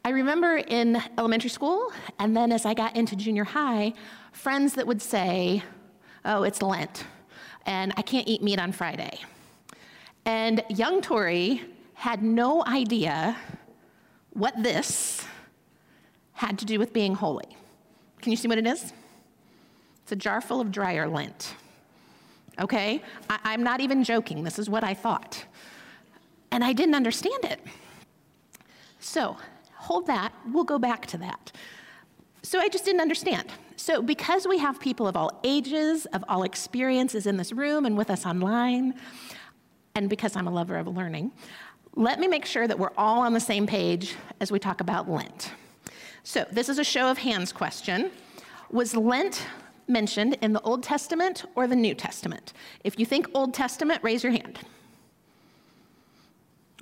I 0.05 0.11
remember 0.11 0.55
in 0.55 1.01
elementary 1.17 1.50
school, 1.50 1.91
and 2.17 2.35
then 2.35 2.53
as 2.53 2.65
I 2.65 2.73
got 2.73 2.95
into 2.95 3.17
junior 3.17 3.44
high, 3.44 3.91
friends 4.31 4.75
that 4.75 4.88
would 4.88 5.01
say, 5.01 5.63
Oh, 6.23 6.44
it's 6.44 6.61
Lent, 6.61 7.03
and 7.65 7.94
I 7.97 8.03
can't 8.03 8.25
eat 8.25 8.41
meat 8.41 8.57
on 8.57 8.71
Friday. 8.71 9.19
And 10.23 10.63
young 10.69 11.01
Tori 11.01 11.61
had 11.95 12.23
no 12.23 12.63
idea 12.63 13.35
what 14.29 14.63
this 14.63 15.25
had 16.31 16.57
to 16.59 16.65
do 16.65 16.79
with 16.79 16.94
being 16.94 17.15
holy. 17.15 17.57
Can 18.21 18.31
you 18.31 18.38
see 18.38 18.47
what 18.47 18.57
it 18.57 18.65
is? 18.65 18.94
It's 20.03 20.13
a 20.13 20.15
jar 20.15 20.39
full 20.39 20.61
of 20.61 20.71
dryer 20.71 21.09
lint 21.09 21.55
okay? 22.59 23.01
I, 23.29 23.53
am 23.53 23.63
not 23.63 23.81
even 23.81 24.03
joking. 24.03 24.44
This 24.44 24.59
is 24.59 24.69
what 24.69 24.83
I 24.83 24.94
thought. 24.94 25.45
And 26.51 26.63
I 26.63 26.73
didn't 26.73 26.95
understand 26.95 27.44
it. 27.45 27.59
So, 29.00 29.38
hold 29.75 30.07
that. 30.07 30.33
We'll 30.51 30.63
go 30.63 30.79
back 30.79 31.05
to 31.07 31.17
that. 31.17 31.51
So, 32.41 32.60
I 32.60 32.69
just 32.69 32.86
didn't 32.86 33.01
understand. 33.01 33.51
So, 33.75 34.01
because 34.01 34.48
we 34.48 34.60
have 34.60 34.79
people 34.79 35.07
of 35.07 35.17
all 35.17 35.39
ages, 35.43 36.05
of 36.07 36.24
all 36.27 36.43
experiences 36.43 37.25
in 37.25 37.38
this 37.38 37.51
room 37.51 37.86
and 37.86 37.98
with 37.98 38.10
us 38.10 38.25
online, 38.25 38.93
and 39.95 40.10
because 40.10 40.36
I'm 40.36 40.48
a 40.48 40.51
lover 40.51 40.77
of 40.77 40.88
learning, 40.88 41.31
let 41.95 42.19
me 42.19 42.27
make 42.27 42.45
sure 42.45 42.67
that 42.67 42.77
we're 42.77 42.93
all 42.98 43.22
on 43.22 43.33
the 43.33 43.39
same 43.39 43.67
page 43.67 44.15
as 44.39 44.51
we 44.51 44.60
talk 44.60 44.81
about 44.81 45.10
Lent. 45.10 45.51
So, 46.24 46.45
this 46.51 46.69
is 46.69 46.79
a 46.79 46.83
show 46.83 47.10
of 47.10 47.17
hands 47.17 47.51
question. 47.51 48.12
Was 48.72 48.95
Lent 48.95 49.45
mentioned 49.88 50.38
in 50.42 50.54
the 50.54 50.62
Old 50.62 50.84
Testament 50.84 51.46
or 51.56 51.68
the 51.68 51.75
New 51.75 51.94
Testament? 51.94 52.54
If 52.84 53.00
you 53.00 53.06
think 53.06 53.28
Old 53.34 53.54
Testament, 53.54 54.02
raise 54.04 54.24
your 54.24 54.32
hand. 54.32 54.60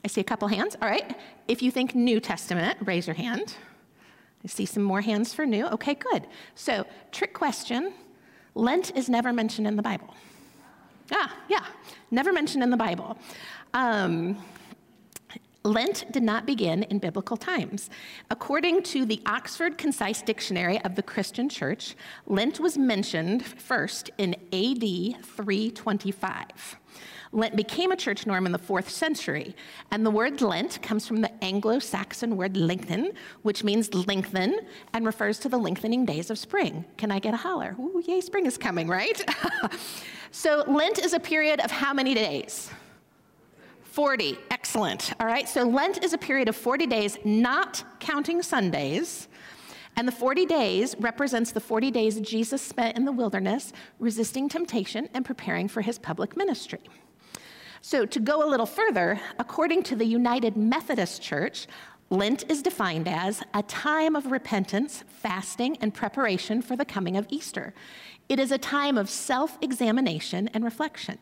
I 0.03 0.07
see 0.07 0.21
a 0.21 0.23
couple 0.25 0.47
hands. 0.47 0.75
All 0.81 0.89
right. 0.89 1.15
If 1.47 1.61
you 1.61 1.71
think 1.71 1.93
New 1.93 2.19
Testament, 2.19 2.77
raise 2.85 3.07
your 3.07 3.15
hand. 3.15 3.55
I 4.43 4.47
see 4.47 4.65
some 4.65 4.83
more 4.83 5.01
hands 5.01 5.33
for 5.33 5.45
new. 5.45 5.67
Okay, 5.67 5.93
good. 5.93 6.27
So, 6.55 6.85
trick 7.11 7.33
question 7.33 7.93
Lent 8.55 8.95
is 8.97 9.09
never 9.09 9.31
mentioned 9.31 9.67
in 9.67 9.75
the 9.75 9.83
Bible. 9.83 10.13
Ah, 11.11 11.35
yeah, 11.49 11.65
never 12.09 12.33
mentioned 12.33 12.63
in 12.63 12.69
the 12.69 12.77
Bible. 12.77 13.17
Um, 13.73 14.37
Lent 15.63 16.11
did 16.11 16.23
not 16.23 16.47
begin 16.47 16.83
in 16.83 16.97
biblical 16.97 17.37
times. 17.37 17.91
According 18.31 18.81
to 18.83 19.05
the 19.05 19.21
Oxford 19.27 19.77
Concise 19.77 20.23
Dictionary 20.23 20.81
of 20.83 20.95
the 20.95 21.03
Christian 21.03 21.49
Church, 21.49 21.95
Lent 22.25 22.59
was 22.59 22.79
mentioned 22.79 23.45
first 23.45 24.09
in 24.17 24.33
AD 24.51 25.23
325. 25.23 26.77
Lent 27.31 27.55
became 27.55 27.91
a 27.91 27.95
church 27.95 28.25
norm 28.25 28.45
in 28.47 28.51
the 28.51 28.57
fourth 28.57 28.89
century, 28.89 29.55
and 29.91 30.05
the 30.05 30.09
word 30.09 30.41
Lent 30.41 30.81
comes 30.81 31.07
from 31.07 31.21
the 31.21 31.43
Anglo 31.43 31.77
Saxon 31.77 32.35
word 32.35 32.57
lengthen, 32.57 33.11
which 33.43 33.63
means 33.63 33.93
lengthen 33.93 34.61
and 34.93 35.05
refers 35.05 35.37
to 35.39 35.49
the 35.49 35.57
lengthening 35.57 36.05
days 36.05 36.31
of 36.31 36.39
spring. 36.39 36.83
Can 36.97 37.11
I 37.11 37.19
get 37.19 37.35
a 37.35 37.37
holler? 37.37 37.75
Ooh, 37.79 38.03
yay, 38.05 38.19
spring 38.19 38.47
is 38.47 38.57
coming, 38.57 38.87
right? 38.87 39.23
so, 40.31 40.65
Lent 40.67 40.99
is 40.99 41.13
a 41.13 41.19
period 41.19 41.61
of 41.61 41.71
how 41.71 41.93
many 41.93 42.13
days? 42.13 42.71
40, 43.91 44.39
excellent. 44.51 45.11
All 45.19 45.27
right, 45.27 45.49
so 45.49 45.63
Lent 45.63 46.01
is 46.01 46.13
a 46.13 46.17
period 46.17 46.47
of 46.47 46.55
40 46.55 46.87
days, 46.87 47.17
not 47.25 47.83
counting 47.99 48.41
Sundays. 48.41 49.27
And 49.97 50.07
the 50.07 50.13
40 50.13 50.45
days 50.45 50.95
represents 50.97 51.51
the 51.51 51.59
40 51.59 51.91
days 51.91 52.17
Jesus 52.21 52.61
spent 52.61 52.95
in 52.95 53.03
the 53.03 53.11
wilderness 53.11 53.73
resisting 53.99 54.47
temptation 54.47 55.09
and 55.13 55.25
preparing 55.25 55.67
for 55.67 55.81
his 55.81 55.99
public 55.99 56.37
ministry. 56.37 56.79
So, 57.81 58.05
to 58.05 58.19
go 58.21 58.47
a 58.47 58.49
little 58.49 58.65
further, 58.65 59.19
according 59.37 59.83
to 59.83 59.97
the 59.97 60.05
United 60.05 60.55
Methodist 60.55 61.21
Church, 61.21 61.67
Lent 62.09 62.49
is 62.49 62.61
defined 62.61 63.09
as 63.09 63.43
a 63.53 63.63
time 63.63 64.15
of 64.15 64.31
repentance, 64.31 65.03
fasting, 65.07 65.75
and 65.81 65.93
preparation 65.93 66.61
for 66.61 66.77
the 66.77 66.85
coming 66.85 67.17
of 67.17 67.25
Easter. 67.29 67.73
It 68.29 68.39
is 68.39 68.53
a 68.53 68.57
time 68.57 68.97
of 68.97 69.09
self 69.09 69.57
examination 69.61 70.47
and 70.53 70.63
reflection. 70.63 71.17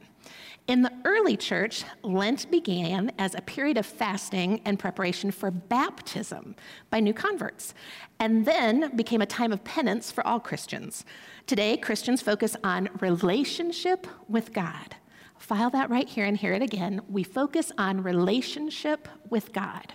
In 0.67 0.83
the 0.83 0.93
early 1.03 1.35
church, 1.35 1.83
Lent 2.03 2.49
began 2.51 3.11
as 3.17 3.33
a 3.33 3.41
period 3.41 3.77
of 3.77 3.85
fasting 3.85 4.61
and 4.65 4.77
preparation 4.77 5.31
for 5.31 5.51
baptism 5.51 6.55
by 6.89 6.99
new 6.99 7.13
converts, 7.13 7.73
and 8.19 8.45
then 8.45 8.95
became 8.95 9.21
a 9.21 9.25
time 9.25 9.51
of 9.51 9.63
penance 9.63 10.11
for 10.11 10.25
all 10.25 10.39
Christians. 10.39 11.05
Today, 11.47 11.77
Christians 11.77 12.21
focus 12.21 12.55
on 12.63 12.89
relationship 12.99 14.07
with 14.27 14.53
God. 14.53 14.95
File 15.37 15.69
that 15.69 15.89
right 15.89 16.09
here 16.09 16.25
and 16.25 16.35
hear 16.35 16.53
it 16.53 16.61
again. 16.61 17.01
We 17.07 17.23
focus 17.23 17.71
on 17.77 18.03
relationship 18.03 19.07
with 19.29 19.53
God, 19.53 19.93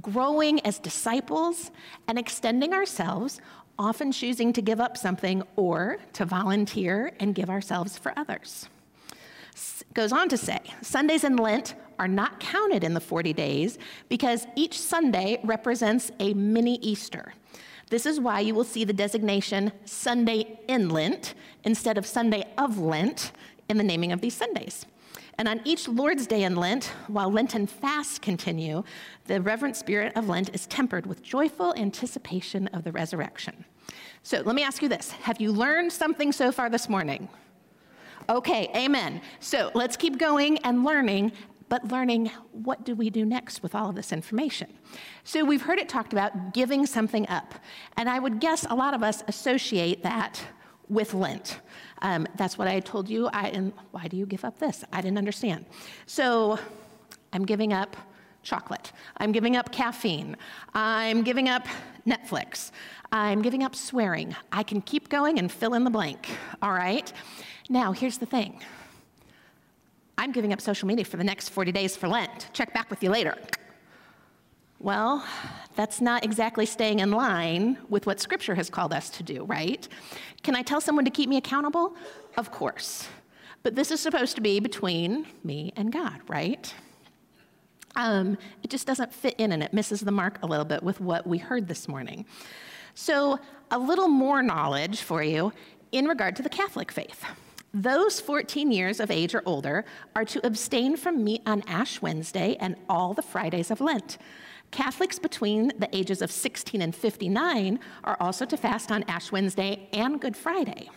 growing 0.00 0.60
as 0.66 0.78
disciples 0.78 1.70
and 2.08 2.18
extending 2.18 2.72
ourselves, 2.72 3.40
often 3.78 4.12
choosing 4.12 4.52
to 4.54 4.62
give 4.62 4.80
up 4.80 4.96
something 4.96 5.42
or 5.56 5.98
to 6.14 6.24
volunteer 6.24 7.12
and 7.20 7.34
give 7.34 7.48
ourselves 7.48 7.96
for 7.96 8.12
others 8.16 8.68
goes 9.94 10.12
on 10.12 10.28
to 10.28 10.36
say 10.36 10.58
Sundays 10.82 11.24
in 11.24 11.36
Lent 11.36 11.74
are 11.98 12.08
not 12.08 12.40
counted 12.40 12.82
in 12.82 12.94
the 12.94 13.00
40 13.00 13.32
days 13.32 13.78
because 14.08 14.46
each 14.56 14.78
Sunday 14.80 15.38
represents 15.44 16.10
a 16.18 16.32
mini 16.34 16.76
Easter. 16.76 17.34
This 17.90 18.06
is 18.06 18.20
why 18.20 18.40
you 18.40 18.54
will 18.54 18.64
see 18.64 18.84
the 18.84 18.92
designation 18.92 19.72
Sunday 19.84 20.60
in 20.68 20.88
Lent 20.88 21.34
instead 21.64 21.98
of 21.98 22.06
Sunday 22.06 22.44
of 22.56 22.78
Lent 22.78 23.32
in 23.68 23.76
the 23.76 23.84
naming 23.84 24.12
of 24.12 24.20
these 24.20 24.34
Sundays. 24.34 24.86
And 25.38 25.48
on 25.48 25.60
each 25.64 25.88
Lord's 25.88 26.26
Day 26.26 26.44
in 26.44 26.56
Lent, 26.56 26.92
while 27.08 27.32
Lenten 27.32 27.66
fasts 27.66 28.18
continue, 28.18 28.84
the 29.26 29.40
reverent 29.40 29.76
spirit 29.76 30.12
of 30.14 30.28
Lent 30.28 30.54
is 30.54 30.66
tempered 30.66 31.06
with 31.06 31.22
joyful 31.22 31.74
anticipation 31.76 32.68
of 32.68 32.84
the 32.84 32.92
resurrection. 32.92 33.64
So 34.22 34.42
let 34.44 34.54
me 34.54 34.62
ask 34.62 34.82
you 34.82 34.88
this 34.88 35.10
Have 35.12 35.40
you 35.40 35.50
learned 35.50 35.92
something 35.92 36.30
so 36.30 36.52
far 36.52 36.70
this 36.70 36.88
morning? 36.88 37.28
Okay, 38.30 38.70
amen. 38.76 39.20
So 39.40 39.72
let's 39.74 39.96
keep 39.96 40.16
going 40.16 40.58
and 40.58 40.84
learning, 40.84 41.32
but 41.68 41.90
learning 41.90 42.30
what 42.52 42.84
do 42.84 42.94
we 42.94 43.10
do 43.10 43.24
next 43.24 43.60
with 43.60 43.74
all 43.74 43.88
of 43.88 43.96
this 43.96 44.12
information. 44.12 44.72
So 45.24 45.44
we've 45.44 45.62
heard 45.62 45.80
it 45.80 45.88
talked 45.88 46.12
about 46.12 46.54
giving 46.54 46.86
something 46.86 47.28
up. 47.28 47.56
And 47.96 48.08
I 48.08 48.20
would 48.20 48.38
guess 48.38 48.64
a 48.70 48.74
lot 48.76 48.94
of 48.94 49.02
us 49.02 49.24
associate 49.26 50.04
that 50.04 50.40
with 50.88 51.12
Lent. 51.12 51.58
Um, 52.02 52.24
that's 52.36 52.56
what 52.56 52.68
I 52.68 52.78
told 52.78 53.08
you. 53.08 53.26
I, 53.32 53.48
and 53.48 53.72
why 53.90 54.06
do 54.06 54.16
you 54.16 54.26
give 54.26 54.44
up 54.44 54.60
this? 54.60 54.84
I 54.92 55.00
didn't 55.00 55.18
understand. 55.18 55.66
So 56.06 56.56
I'm 57.32 57.44
giving 57.44 57.72
up 57.72 57.96
chocolate. 58.44 58.92
I'm 59.16 59.32
giving 59.32 59.56
up 59.56 59.72
caffeine. 59.72 60.36
I'm 60.72 61.22
giving 61.24 61.48
up 61.48 61.66
Netflix. 62.06 62.70
I'm 63.10 63.42
giving 63.42 63.64
up 63.64 63.74
swearing. 63.74 64.36
I 64.52 64.62
can 64.62 64.80
keep 64.82 65.08
going 65.08 65.40
and 65.40 65.50
fill 65.50 65.74
in 65.74 65.82
the 65.82 65.90
blank, 65.90 66.30
all 66.62 66.72
right? 66.72 67.12
Now, 67.70 67.92
here's 67.92 68.18
the 68.18 68.26
thing 68.26 68.60
I'm 70.18 70.32
giving 70.32 70.52
up 70.52 70.60
social 70.60 70.88
media 70.88 71.04
for 71.04 71.16
the 71.16 71.24
next 71.24 71.50
40 71.50 71.70
days 71.70 71.96
for 71.96 72.08
Lent. 72.08 72.50
Check 72.52 72.74
back 72.74 72.90
with 72.90 73.00
you 73.02 73.10
later. 73.10 73.38
Well, 74.80 75.24
that's 75.76 76.00
not 76.00 76.24
exactly 76.24 76.66
staying 76.66 76.98
in 76.98 77.12
line 77.12 77.78
with 77.88 78.06
what 78.06 78.18
Scripture 78.18 78.56
has 78.56 78.68
called 78.68 78.92
us 78.92 79.08
to 79.10 79.22
do, 79.22 79.44
right? 79.44 79.86
Can 80.42 80.56
I 80.56 80.62
tell 80.62 80.80
someone 80.80 81.04
to 81.04 81.12
keep 81.12 81.28
me 81.28 81.36
accountable? 81.36 81.94
Of 82.36 82.50
course. 82.50 83.06
But 83.62 83.76
this 83.76 83.92
is 83.92 84.00
supposed 84.00 84.34
to 84.34 84.40
be 84.40 84.58
between 84.58 85.26
me 85.44 85.72
and 85.76 85.92
God, 85.92 86.20
right? 86.26 86.74
Um, 87.94 88.36
it 88.64 88.70
just 88.70 88.86
doesn't 88.86 89.12
fit 89.12 89.36
in 89.38 89.52
and 89.52 89.62
it 89.62 89.72
misses 89.72 90.00
the 90.00 90.12
mark 90.12 90.38
a 90.42 90.46
little 90.46 90.64
bit 90.64 90.82
with 90.82 91.00
what 91.00 91.24
we 91.24 91.38
heard 91.38 91.68
this 91.68 91.86
morning. 91.86 92.24
So, 92.94 93.38
a 93.70 93.78
little 93.78 94.08
more 94.08 94.42
knowledge 94.42 95.02
for 95.02 95.22
you 95.22 95.52
in 95.92 96.06
regard 96.06 96.34
to 96.36 96.42
the 96.42 96.48
Catholic 96.48 96.90
faith. 96.90 97.24
Those 97.72 98.20
14 98.20 98.72
years 98.72 98.98
of 98.98 99.12
age 99.12 99.32
or 99.34 99.42
older 99.46 99.84
are 100.16 100.24
to 100.24 100.44
abstain 100.44 100.96
from 100.96 101.22
meat 101.22 101.42
on 101.46 101.62
Ash 101.68 102.02
Wednesday 102.02 102.56
and 102.58 102.74
all 102.88 103.14
the 103.14 103.22
Fridays 103.22 103.70
of 103.70 103.80
Lent. 103.80 104.18
Catholics 104.72 105.20
between 105.20 105.72
the 105.78 105.88
ages 105.96 106.20
of 106.20 106.32
16 106.32 106.82
and 106.82 106.94
59 106.94 107.78
are 108.02 108.16
also 108.18 108.44
to 108.44 108.56
fast 108.56 108.90
on 108.90 109.04
Ash 109.04 109.30
Wednesday 109.30 109.88
and 109.92 110.20
Good 110.20 110.36
Friday. 110.36 110.90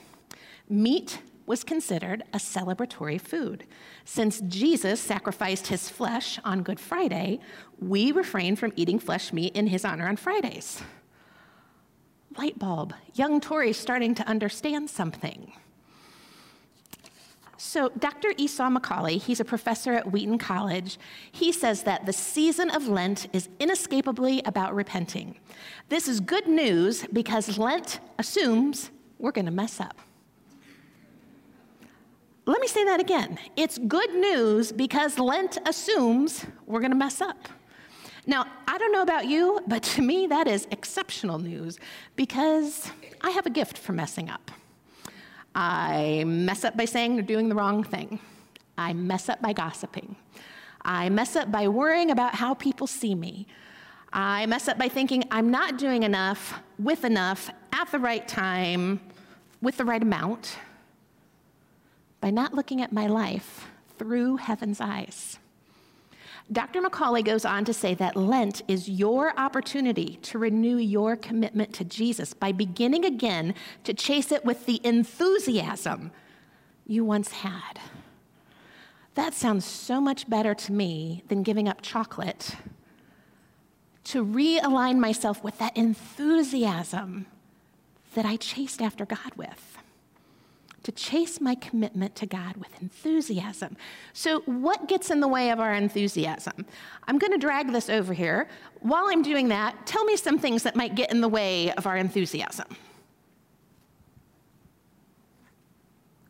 Meat 0.67 1.19
was 1.45 1.63
considered 1.63 2.23
a 2.33 2.37
celebratory 2.37 3.21
food. 3.21 3.65
Since 4.05 4.41
Jesus 4.41 4.99
sacrificed 4.99 5.67
his 5.67 5.89
flesh 5.89 6.39
on 6.43 6.63
Good 6.63 6.79
Friday, 6.79 7.39
we 7.79 8.11
refrain 8.11 8.55
from 8.55 8.73
eating 8.75 8.97
flesh 8.97 9.31
meat 9.31 9.55
in 9.55 9.67
his 9.67 9.85
honor 9.85 10.07
on 10.07 10.15
Fridays. 10.15 10.81
Light 12.37 12.57
bulb, 12.57 12.93
young 13.13 13.39
Tori 13.39 13.73
starting 13.73 14.15
to 14.15 14.27
understand 14.27 14.89
something. 14.89 15.51
So, 17.65 17.89
Dr. 17.97 18.33
Esau 18.37 18.69
McCaulley, 18.69 19.21
he's 19.21 19.39
a 19.39 19.45
professor 19.45 19.93
at 19.93 20.11
Wheaton 20.11 20.37
College, 20.37 20.99
he 21.31 21.53
says 21.53 21.83
that 21.83 22.05
the 22.05 22.11
season 22.11 22.69
of 22.69 22.89
Lent 22.89 23.27
is 23.31 23.47
inescapably 23.57 24.41
about 24.45 24.75
repenting. 24.75 25.39
This 25.87 26.09
is 26.09 26.19
good 26.19 26.45
news 26.45 27.07
because 27.13 27.57
Lent 27.57 28.01
assumes 28.19 28.91
we're 29.17 29.31
going 29.31 29.45
to 29.45 29.51
mess 29.51 29.79
up. 29.79 29.97
Let 32.45 32.59
me 32.59 32.67
say 32.67 32.83
that 32.83 32.99
again. 32.99 33.39
It's 33.55 33.77
good 33.77 34.13
news 34.13 34.73
because 34.73 35.17
Lent 35.17 35.57
assumes 35.65 36.45
we're 36.65 36.81
going 36.81 36.91
to 36.91 36.97
mess 36.97 37.21
up. 37.21 37.47
Now, 38.27 38.45
I 38.67 38.77
don't 38.77 38.91
know 38.91 39.03
about 39.03 39.27
you, 39.27 39.61
but 39.67 39.83
to 39.83 40.01
me, 40.01 40.27
that 40.27 40.49
is 40.49 40.67
exceptional 40.69 41.39
news 41.39 41.79
because 42.17 42.91
I 43.21 43.29
have 43.29 43.45
a 43.45 43.49
gift 43.49 43.77
for 43.77 43.93
messing 43.93 44.29
up. 44.29 44.51
I 45.55 46.23
mess 46.25 46.63
up 46.63 46.75
by 46.75 46.85
saying 46.85 47.19
or 47.19 47.21
doing 47.21 47.49
the 47.49 47.55
wrong 47.55 47.83
thing. 47.83 48.19
I 48.77 48.93
mess 48.93 49.29
up 49.29 49.41
by 49.41 49.53
gossiping. 49.53 50.15
I 50.81 51.09
mess 51.09 51.35
up 51.35 51.51
by 51.51 51.67
worrying 51.67 52.11
about 52.11 52.35
how 52.35 52.53
people 52.55 52.87
see 52.87 53.15
me. 53.15 53.47
I 54.11 54.45
mess 54.45 54.67
up 54.67 54.77
by 54.77 54.89
thinking 54.89 55.23
I'm 55.31 55.49
not 55.49 55.77
doing 55.77 56.03
enough, 56.03 56.59
with 56.77 57.03
enough, 57.03 57.49
at 57.71 57.91
the 57.91 57.99
right 57.99 58.27
time, 58.27 58.99
with 59.61 59.77
the 59.77 59.85
right 59.85 60.01
amount, 60.01 60.57
by 62.19 62.29
not 62.29 62.53
looking 62.53 62.81
at 62.81 62.91
my 62.91 63.07
life 63.07 63.67
through 63.97 64.37
heaven's 64.37 64.81
eyes. 64.81 65.39
Dr. 66.51 66.81
McCaulley 66.81 67.23
goes 67.23 67.45
on 67.45 67.65
to 67.65 67.73
say 67.73 67.95
that 67.95 68.15
Lent 68.15 68.61
is 68.67 68.89
your 68.89 69.37
opportunity 69.39 70.19
to 70.23 70.37
renew 70.37 70.77
your 70.77 71.15
commitment 71.15 71.73
to 71.73 71.85
Jesus 71.85 72.33
by 72.33 72.51
beginning 72.51 73.05
again 73.05 73.55
to 73.85 73.93
chase 73.93 74.31
it 74.31 74.43
with 74.43 74.65
the 74.65 74.81
enthusiasm 74.83 76.11
you 76.85 77.05
once 77.05 77.31
had. 77.31 77.79
That 79.15 79.33
sounds 79.33 79.63
so 79.63 80.01
much 80.01 80.29
better 80.29 80.53
to 80.53 80.71
me 80.71 81.23
than 81.27 81.43
giving 81.43 81.69
up 81.69 81.81
chocolate. 81.81 82.55
To 84.05 84.25
realign 84.25 84.97
myself 84.97 85.43
with 85.43 85.57
that 85.59 85.77
enthusiasm 85.77 87.27
that 88.15 88.25
I 88.25 88.35
chased 88.35 88.81
after 88.81 89.05
God 89.05 89.33
with 89.37 89.77
to 90.83 90.91
chase 90.91 91.39
my 91.39 91.55
commitment 91.55 92.15
to 92.17 92.25
God 92.25 92.57
with 92.57 92.81
enthusiasm. 92.81 93.77
So, 94.11 94.41
what 94.41 94.87
gets 94.87 95.09
in 95.09 95.21
the 95.21 95.27
way 95.27 95.49
of 95.49 95.59
our 95.59 95.73
enthusiasm? 95.73 96.65
I'm 97.07 97.17
going 97.17 97.31
to 97.31 97.37
drag 97.37 97.71
this 97.71 97.89
over 97.89 98.13
here. 98.13 98.49
While 98.81 99.05
I'm 99.07 99.21
doing 99.21 99.47
that, 99.47 99.85
tell 99.87 100.03
me 100.03 100.17
some 100.17 100.37
things 100.37 100.63
that 100.63 100.75
might 100.75 100.95
get 100.95 101.11
in 101.11 101.21
the 101.21 101.29
way 101.29 101.71
of 101.71 101.87
our 101.87 101.95
enthusiasm. 101.95 102.67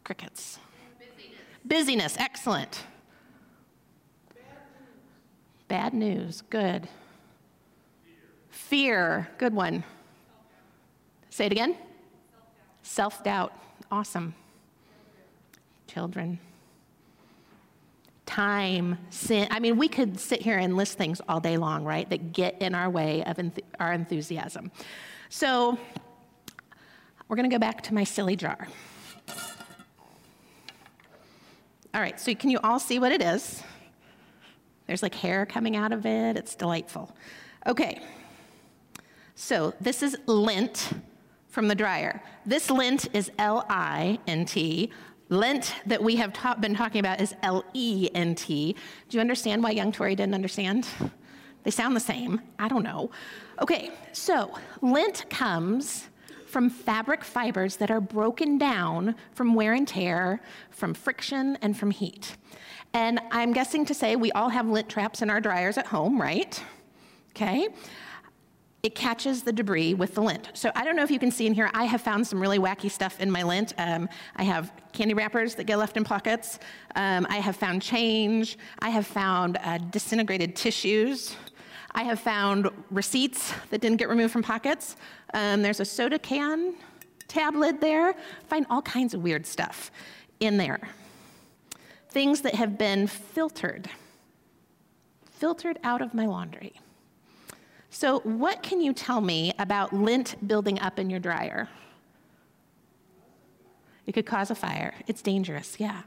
Crickets. 0.04 0.60
Busyness. 1.00 1.38
Busyness, 1.66 2.18
excellent. 2.20 2.84
Bad 5.68 5.96
news, 5.96 6.44
good. 6.52 6.88
Fear. 8.04 8.14
Fear, 8.50 9.30
good 9.40 9.56
one. 9.56 9.84
Say 11.32 11.48
it 11.48 11.52
again. 11.52 11.76
Self 12.84 13.24
doubt, 13.24 13.54
awesome 13.90 14.36
children. 15.94 16.40
Time, 18.26 18.98
sin. 19.10 19.48
I 19.52 19.60
mean, 19.60 19.78
we 19.78 19.88
could 19.88 20.20
sit 20.20 20.42
here 20.42 20.58
and 20.58 20.76
list 20.76 20.98
things 20.98 21.22
all 21.28 21.40
day 21.40 21.58
long, 21.58 21.84
right, 21.84 22.10
that 22.10 22.34
get 22.34 22.62
in 22.62 22.74
our 22.74 22.90
way 22.90 23.24
of 23.26 23.38
enth- 23.38 23.60
our 23.80 23.94
enthusiasm. 23.94 24.72
So, 25.30 25.78
we're 27.28 27.36
going 27.36 27.50
to 27.50 27.54
go 27.54 27.60
back 27.60 27.82
to 27.84 27.94
my 27.94 28.04
silly 28.04 28.36
jar. 28.36 28.68
All 31.94 32.02
right, 32.02 32.20
so 32.20 32.34
can 32.34 32.50
you 32.50 32.60
all 32.64 32.80
see 32.80 32.98
what 32.98 33.12
it 33.12 33.22
is? 33.22 33.62
There's 34.88 35.04
like 35.04 35.14
hair 35.16 35.46
coming 35.46 35.76
out 35.76 35.92
of 35.92 36.06
it. 36.06 36.38
It's 36.38 36.56
delightful. 36.56 37.16
Okay. 37.68 38.02
So 39.36 39.74
this 39.80 40.04
is 40.04 40.18
lint 40.26 40.92
from 41.50 41.68
the 41.68 41.76
dryer. 41.76 42.22
This 42.46 42.70
lint 42.70 43.08
is 43.14 43.32
L 43.38 43.66
I 43.70 44.20
N 44.28 44.46
T. 44.46 44.92
Lent 45.30 45.74
that 45.86 46.03
we 46.03 46.15
have 46.18 46.34
ta- 46.34 46.56
been 46.56 46.75
talking 46.75 47.00
about 47.00 47.22
is 47.22 47.34
L 47.44 47.63
E 47.74 48.10
N 48.13 48.36
T. 48.36 48.75
Do 49.10 49.18
you 49.18 49.22
understand 49.22 49.63
why 49.63 49.72
young 49.72 49.92
Tori 49.92 50.15
didn't 50.15 50.36
understand? 50.36 50.88
They 51.63 51.72
sound 51.72 51.96
the 51.96 52.01
same. 52.01 52.42
I 52.60 52.68
don't 52.68 52.84
know. 52.84 53.10
Okay, 53.62 53.92
so 54.12 54.53
lint 54.82 55.30
comes 55.30 56.10
from 56.46 56.70
fabric 56.70 57.24
fibers 57.24 57.77
that 57.77 57.89
are 57.89 58.01
broken 58.01 58.58
down 58.58 59.15
from 59.34 59.56
wear 59.56 59.74
and 59.74 59.88
tear, 59.88 60.42
from 60.70 60.94
friction, 60.94 61.58
and 61.62 61.75
from 61.75 61.89
heat. 61.89 62.36
And 62.94 63.20
I'm 63.32 63.53
guessing 63.53 63.86
to 63.86 63.94
say 63.94 64.15
we 64.15 64.32
all 64.34 64.50
have 64.50 64.68
lint 64.68 64.88
traps 64.88 65.22
in 65.22 65.30
our 65.30 65.42
dryers 65.42 65.77
at 65.77 65.88
home, 65.88 66.22
right? 66.22 66.62
Okay. 67.32 67.70
It 68.84 68.96
catches 68.96 69.44
the 69.44 69.54
debris 69.54 69.94
with 69.94 70.13
the 70.13 70.22
lint. 70.22 70.50
So 70.54 70.70
I 70.75 70.84
don't 70.84 70.98
know 70.98 71.04
if 71.04 71.10
you 71.10 71.18
can 71.18 71.32
see 71.32 71.48
in 71.48 71.54
here, 71.54 71.72
I 71.74 71.86
have 71.86 72.02
found 72.02 72.28
some 72.28 72.42
really 72.42 72.60
wacky 72.60 72.92
stuff 72.92 73.22
in 73.22 73.32
my 73.32 73.42
lint. 73.42 73.74
Um, 73.78 74.10
I 74.36 74.44
have 74.44 74.74
candy 74.92 75.13
wrappers 75.13 75.56
that 75.56 75.63
get 75.63 75.78
left 75.78 75.96
in 75.96 76.04
pockets. 76.04 76.60
Um, 76.96 77.25
I 77.30 77.38
have 77.38 77.56
found 77.56 77.82
change. 77.82 78.58
I 78.80 78.90
have 78.90 79.08
found 79.08 79.58
uh, 79.63 79.78
disintegrated 79.78 80.58
tissues. 80.58 81.38
I 81.92 82.04
have 82.04 82.20
found 82.20 82.70
receipts 82.92 83.54
that 83.70 83.80
didn't 83.80 83.98
get 83.98 84.10
removed 84.10 84.34
from 84.34 84.44
pockets. 84.44 84.98
Um, 85.34 85.62
there's 85.62 85.80
a 85.80 85.86
soda 85.86 86.20
can 86.20 86.75
tab 87.30 87.56
lid 87.56 87.80
there. 87.80 88.16
Find 88.48 88.66
all 88.70 88.82
kinds 88.82 89.13
of 89.13 89.24
weird 89.24 89.46
stuff 89.46 89.92
in 90.42 90.58
there. 90.58 90.90
Things 92.10 92.42
that 92.42 92.56
have 92.56 92.78
been 92.78 93.08
filtered, 93.08 93.90
filtered 95.32 95.80
out 95.84 96.02
of 96.02 96.13
my 96.13 96.25
laundry. 96.25 96.74
So, 97.94 98.22
what 98.22 98.64
can 98.64 98.82
you 98.82 98.92
tell 98.92 99.22
me 99.22 99.54
about 99.60 99.94
lint 99.94 100.48
building 100.48 100.80
up 100.80 100.98
in 100.98 101.12
your 101.12 101.20
dryer? 101.20 101.70
It 104.08 104.14
could 104.14 104.26
cause 104.26 104.50
a 104.50 104.56
fire. 104.56 104.96
It's 105.06 105.22
dangerous, 105.22 105.80
yeah. 105.80 106.02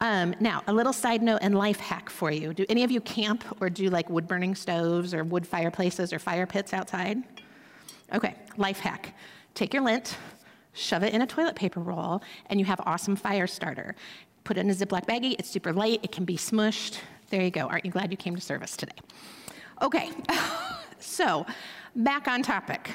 Um, 0.00 0.34
now, 0.40 0.64
a 0.66 0.72
little 0.72 0.92
side 0.92 1.22
note 1.22 1.38
and 1.40 1.54
life 1.54 1.78
hack 1.78 2.10
for 2.10 2.32
you. 2.32 2.52
Do 2.52 2.66
any 2.68 2.82
of 2.82 2.90
you 2.90 3.00
camp 3.00 3.44
or 3.60 3.70
do 3.70 3.88
like 3.88 4.10
wood 4.10 4.26
burning 4.26 4.56
stoves 4.56 5.14
or 5.14 5.22
wood 5.22 5.46
fireplaces 5.46 6.12
or 6.12 6.18
fire 6.18 6.44
pits 6.44 6.74
outside? 6.74 7.18
Okay, 8.12 8.34
life 8.56 8.80
hack. 8.80 9.14
Take 9.54 9.72
your 9.72 9.84
lint, 9.84 10.16
shove 10.72 11.04
it 11.04 11.14
in 11.14 11.22
a 11.22 11.26
toilet 11.26 11.54
paper 11.54 11.78
roll, 11.78 12.20
and 12.46 12.58
you 12.58 12.66
have 12.66 12.80
awesome 12.80 13.14
fire 13.14 13.46
starter. 13.46 13.94
Put 14.42 14.56
it 14.56 14.62
in 14.62 14.70
a 14.70 14.74
Ziploc 14.74 15.06
baggie, 15.06 15.36
it's 15.38 15.48
super 15.48 15.72
light, 15.72 16.00
it 16.02 16.10
can 16.10 16.24
be 16.24 16.36
smushed. 16.36 16.98
There 17.30 17.42
you 17.42 17.52
go. 17.52 17.68
Aren't 17.68 17.84
you 17.84 17.92
glad 17.92 18.10
you 18.10 18.16
came 18.16 18.34
to 18.34 18.42
service 18.42 18.76
today? 18.76 18.96
Okay, 19.80 20.10
so 21.02 21.46
back 21.94 22.28
on 22.28 22.42
topic. 22.42 22.94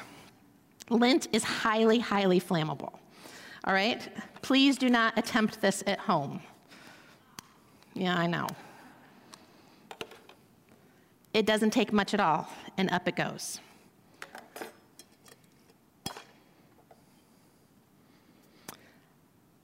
Lint 0.89 1.27
is 1.33 1.43
highly, 1.43 1.99
highly 1.99 2.39
flammable. 2.39 2.93
All 3.63 3.73
right? 3.73 4.09
Please 4.41 4.77
do 4.77 4.89
not 4.89 5.17
attempt 5.17 5.61
this 5.61 5.83
at 5.85 5.99
home. 5.99 6.41
Yeah, 7.93 8.15
I 8.17 8.27
know. 8.27 8.47
It 11.33 11.45
doesn't 11.45 11.71
take 11.71 11.91
much 11.91 12.13
at 12.13 12.19
all, 12.19 12.49
and 12.77 12.89
up 12.89 13.07
it 13.07 13.15
goes. 13.15 13.59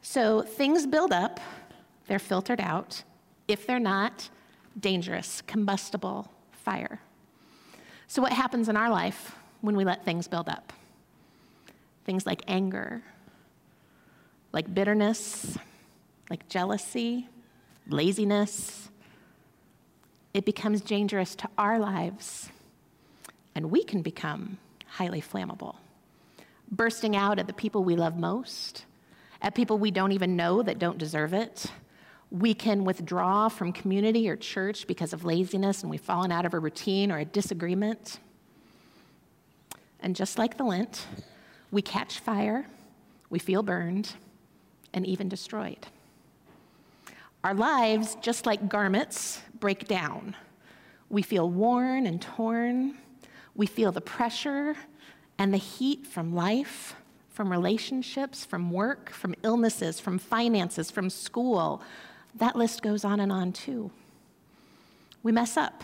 So 0.02 0.42
things 0.42 0.86
build 0.86 1.12
up, 1.12 1.40
they're 2.08 2.20
filtered 2.20 2.62
out. 2.62 3.04
If 3.48 3.66
they're 3.66 3.80
not, 3.80 4.30
dangerous, 4.80 5.42
combustible, 5.48 6.32
fire. 6.52 7.00
So, 8.08 8.22
what 8.22 8.32
happens 8.32 8.70
in 8.70 8.78
our 8.78 8.90
life 8.90 9.36
when 9.62 9.76
we 9.76 9.86
let 9.86 10.06
things 10.06 10.28
build 10.28 10.50
up? 10.50 10.74
Things 12.06 12.26
like 12.26 12.44
anger, 12.48 13.02
like 14.52 14.74
bitterness, 14.74 15.58
like 16.30 16.48
jealousy, 16.50 17.28
laziness, 17.88 18.90
it 20.34 20.46
becomes 20.46 20.82
dangerous 20.82 21.36
to 21.36 21.50
our 21.58 21.78
lives, 21.78 22.50
and 23.54 23.70
we 23.70 23.84
can 23.84 24.02
become 24.02 24.58
highly 24.88 25.22
flammable, 25.22 25.76
bursting 26.72 27.16
out 27.16 27.38
at 27.38 27.48
the 27.48 27.54
people 27.54 27.84
we 27.84 27.96
love 27.96 28.18
most, 28.18 28.86
at 29.42 29.54
people 29.54 29.78
we 29.78 29.92
don't 29.92 30.12
even 30.12 30.36
know 30.36 30.64
that 30.64 30.80
don't 30.80 30.98
deserve 30.98 31.34
it. 31.34 31.68
We 32.34 32.56
can 32.56 32.84
withdraw 32.84 33.48
from 33.48 33.72
community 33.72 34.28
or 34.28 34.36
church 34.36 34.88
because 34.88 35.14
of 35.14 35.24
laziness 35.24 35.84
and 35.84 35.92
we've 35.92 36.02
fallen 36.02 36.32
out 36.32 36.46
of 36.48 36.56
a 36.56 36.60
routine 36.60 37.12
or 37.12 37.20
a 37.20 37.26
disagreement. 37.26 38.20
And 40.00 40.16
just 40.16 40.40
like 40.40 40.58
the 40.58 40.64
lint, 40.64 41.06
we 41.72 41.84
catch 41.84 42.20
fire, 42.20 42.66
we 43.30 43.38
feel 43.38 43.62
burned, 43.62 44.14
and 44.96 45.06
even 45.06 45.30
destroyed. 45.30 45.86
Our 47.44 47.54
lives, 47.54 48.18
just 48.20 48.48
like 48.48 48.68
garments, 48.68 49.42
break 49.60 49.88
down. 49.88 50.36
We 51.10 51.22
feel 51.22 51.50
worn 51.50 52.08
and 52.08 52.20
torn. 52.20 52.96
We 53.54 53.68
feel 53.68 53.92
the 53.92 54.02
pressure 54.02 54.76
and 55.38 55.54
the 55.54 55.58
heat 55.58 56.08
from 56.08 56.34
life, 56.34 56.96
from 57.30 57.52
relationships, 57.52 58.44
from 58.44 58.72
work, 58.72 59.12
from 59.12 59.36
illnesses, 59.44 60.00
from 60.00 60.18
finances, 60.18 60.90
from 60.90 61.10
school. 61.12 61.84
That 62.36 62.56
list 62.56 62.82
goes 62.82 63.06
on 63.06 63.20
and 63.20 63.32
on 63.32 63.54
too. 63.54 63.92
We 65.22 65.32
mess 65.32 65.58
up. 65.58 65.84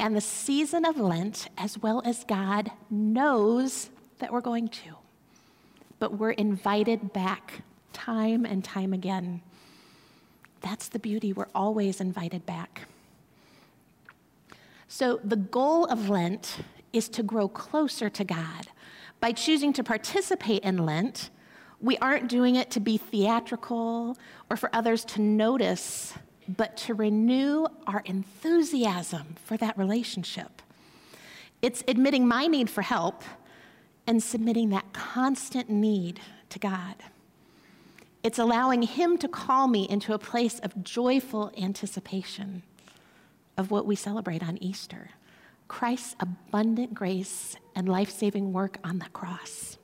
And 0.00 0.14
the 0.14 0.20
season 0.20 0.84
of 0.84 0.98
Lent, 0.98 1.48
as 1.58 1.78
well 1.78 2.02
as 2.04 2.24
God, 2.24 2.70
knows 2.88 3.90
that 4.20 4.32
we're 4.32 4.40
going 4.40 4.68
to. 4.68 4.96
But 5.98 6.18
we're 6.18 6.30
invited 6.30 7.12
back 7.12 7.62
time 7.92 8.44
and 8.44 8.64
time 8.64 8.92
again. 8.92 9.42
That's 10.60 10.88
the 10.88 10.98
beauty. 10.98 11.32
We're 11.32 11.48
always 11.54 12.00
invited 12.00 12.46
back. 12.46 12.82
So, 14.86 15.20
the 15.22 15.36
goal 15.36 15.84
of 15.86 16.08
Lent 16.08 16.58
is 16.92 17.08
to 17.10 17.22
grow 17.22 17.48
closer 17.48 18.08
to 18.08 18.24
God. 18.24 18.68
By 19.20 19.32
choosing 19.32 19.72
to 19.74 19.84
participate 19.84 20.62
in 20.62 20.78
Lent, 20.78 21.30
we 21.80 21.96
aren't 21.98 22.28
doing 22.28 22.56
it 22.56 22.70
to 22.72 22.80
be 22.80 22.96
theatrical 22.96 24.16
or 24.50 24.56
for 24.56 24.70
others 24.72 25.04
to 25.04 25.20
notice, 25.20 26.14
but 26.48 26.76
to 26.76 26.94
renew 26.94 27.66
our 27.86 28.02
enthusiasm 28.04 29.36
for 29.44 29.56
that 29.56 29.78
relationship. 29.78 30.62
It's 31.62 31.84
admitting 31.86 32.26
my 32.26 32.46
need 32.46 32.70
for 32.70 32.82
help 32.82 33.22
and 34.06 34.22
submitting 34.22 34.70
that 34.70 34.92
constant 34.92 35.68
need 35.68 36.20
to 36.50 36.58
God. 36.58 36.96
It's 38.22 38.38
allowing 38.38 38.82
Him 38.82 39.18
to 39.18 39.28
call 39.28 39.68
me 39.68 39.88
into 39.88 40.12
a 40.12 40.18
place 40.18 40.58
of 40.60 40.82
joyful 40.82 41.52
anticipation 41.56 42.62
of 43.56 43.70
what 43.70 43.86
we 43.86 43.96
celebrate 43.96 44.42
on 44.42 44.58
Easter 44.62 45.10
Christ's 45.68 46.16
abundant 46.18 46.94
grace 46.94 47.54
and 47.74 47.88
life 47.88 48.10
saving 48.10 48.52
work 48.52 48.78
on 48.82 48.98
the 48.98 49.08
cross. 49.10 49.77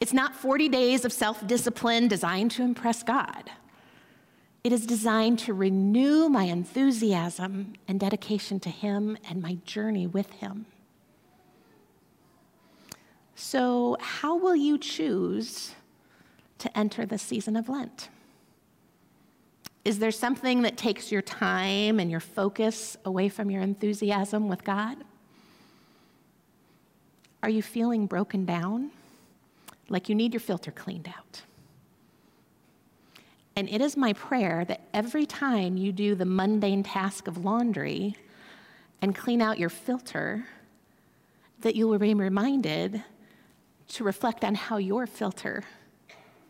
It's 0.00 0.12
not 0.12 0.34
40 0.34 0.68
days 0.68 1.04
of 1.04 1.12
self 1.12 1.46
discipline 1.46 2.08
designed 2.08 2.50
to 2.52 2.62
impress 2.62 3.02
God. 3.02 3.50
It 4.64 4.72
is 4.72 4.86
designed 4.86 5.38
to 5.40 5.54
renew 5.54 6.28
my 6.28 6.44
enthusiasm 6.44 7.74
and 7.86 7.98
dedication 7.98 8.60
to 8.60 8.70
Him 8.70 9.16
and 9.28 9.40
my 9.40 9.58
journey 9.64 10.06
with 10.06 10.30
Him. 10.32 10.66
So, 13.34 13.96
how 14.00 14.36
will 14.36 14.56
you 14.56 14.78
choose 14.78 15.74
to 16.58 16.76
enter 16.76 17.06
the 17.06 17.18
season 17.18 17.56
of 17.56 17.68
Lent? 17.68 18.08
Is 19.84 20.00
there 20.00 20.10
something 20.10 20.62
that 20.62 20.76
takes 20.76 21.10
your 21.10 21.22
time 21.22 22.00
and 22.00 22.10
your 22.10 22.20
focus 22.20 22.96
away 23.04 23.28
from 23.28 23.50
your 23.50 23.62
enthusiasm 23.62 24.48
with 24.48 24.64
God? 24.64 24.98
Are 27.42 27.48
you 27.48 27.62
feeling 27.62 28.06
broken 28.06 28.44
down? 28.44 28.90
Like 29.88 30.08
you 30.08 30.14
need 30.14 30.32
your 30.34 30.40
filter 30.40 30.70
cleaned 30.70 31.08
out? 31.08 31.42
And 33.56 33.68
it 33.68 33.80
is 33.80 33.96
my 33.96 34.12
prayer 34.12 34.64
that 34.66 34.82
every 34.94 35.26
time 35.26 35.76
you 35.76 35.90
do 35.90 36.14
the 36.14 36.24
mundane 36.24 36.84
task 36.84 37.26
of 37.26 37.44
laundry 37.44 38.14
and 39.02 39.16
clean 39.16 39.42
out 39.42 39.58
your 39.58 39.68
filter, 39.68 40.46
that 41.62 41.74
you 41.74 41.88
will 41.88 41.98
be 41.98 42.14
reminded 42.14 43.02
to 43.88 44.04
reflect 44.04 44.44
on 44.44 44.54
how 44.54 44.76
your 44.76 45.06
filter 45.06 45.64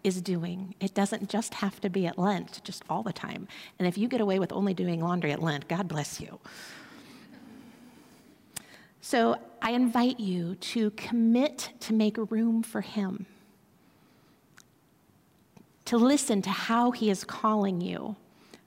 is 0.04 0.20
doing. 0.20 0.74
It 0.80 0.94
doesn't 0.94 1.30
just 1.30 1.54
have 1.54 1.80
to 1.80 1.88
be 1.88 2.06
at 2.06 2.18
Lent, 2.18 2.60
just 2.64 2.82
all 2.90 3.02
the 3.02 3.12
time. 3.12 3.48
And 3.78 3.88
if 3.88 3.96
you 3.96 4.08
get 4.08 4.20
away 4.20 4.38
with 4.38 4.52
only 4.52 4.74
doing 4.74 5.00
laundry 5.00 5.32
at 5.32 5.42
Lent, 5.42 5.68
God 5.68 5.88
bless 5.88 6.20
you. 6.20 6.38
So 9.00 9.36
I 9.62 9.72
invite 9.72 10.20
you 10.20 10.54
to 10.56 10.90
commit 10.92 11.70
to 11.80 11.92
make 11.92 12.16
room 12.30 12.62
for 12.62 12.80
Him, 12.80 13.26
to 15.84 15.96
listen 15.96 16.42
to 16.42 16.50
how 16.50 16.90
He 16.90 17.10
is 17.10 17.24
calling 17.24 17.80
you 17.80 18.16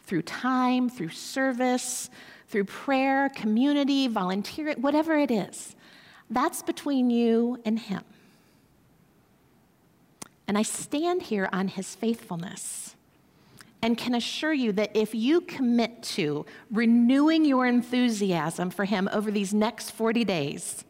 through 0.03 0.23
time, 0.23 0.89
through 0.89 1.09
service, 1.09 2.09
through 2.47 2.65
prayer, 2.65 3.29
community, 3.29 4.07
volunteer, 4.07 4.73
whatever 4.75 5.17
it 5.17 5.31
is. 5.31 5.75
That's 6.29 6.61
between 6.61 7.09
you 7.09 7.59
and 7.65 7.79
Him. 7.79 8.03
And 10.47 10.57
I 10.57 10.63
stand 10.63 11.23
here 11.23 11.47
on 11.53 11.69
His 11.69 11.95
faithfulness 11.95 12.95
and 13.81 13.97
can 13.97 14.13
assure 14.13 14.53
you 14.53 14.71
that 14.73 14.95
if 14.95 15.15
you 15.15 15.41
commit 15.41 16.03
to 16.03 16.45
renewing 16.71 17.45
your 17.45 17.65
enthusiasm 17.65 18.69
for 18.69 18.85
Him 18.85 19.09
over 19.11 19.31
these 19.31 19.53
next 19.53 19.91
40 19.91 20.23
days, 20.23 20.83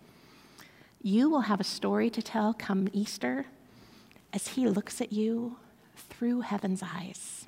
you 1.01 1.30
will 1.30 1.41
have 1.41 1.60
a 1.60 1.65
story 1.65 2.10
to 2.10 2.21
tell 2.21 2.54
come 2.54 2.89
Easter 2.93 3.45
as 4.34 4.49
He 4.49 4.67
looks 4.67 5.01
at 5.01 5.13
you 5.13 5.58
through 5.95 6.41
heaven's 6.41 6.84
eyes. 6.84 7.40